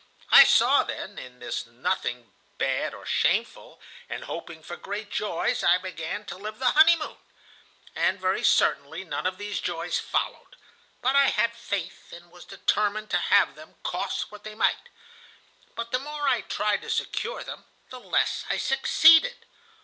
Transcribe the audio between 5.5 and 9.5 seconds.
I began to live the honeymoon. And very certainly none of